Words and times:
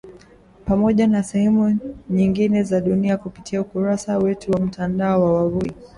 Pamoja 0.65 1.07
na 1.07 1.23
sehemu 1.23 1.77
nyingine 2.09 2.63
za 2.63 2.81
dunia 2.81 3.17
kupitia 3.17 3.61
ukurasa 3.61 4.17
wetu 4.17 4.51
wa 4.51 4.59
mtandao 4.59 5.23
wa 5.23 5.33
wavuti 5.33 5.75